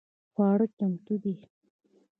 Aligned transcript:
خواړه 0.31 0.65
چمتو 0.77 1.15
دي؟ 1.23 1.33